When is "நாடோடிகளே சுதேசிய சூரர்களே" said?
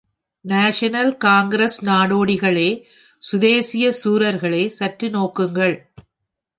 1.85-4.67